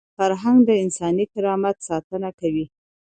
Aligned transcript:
فرهنګ 0.17 0.57
د 0.65 0.69
انساني 0.83 1.25
کرامت 1.33 1.77
ساتنه 1.87 2.29
کوي. 2.39 2.65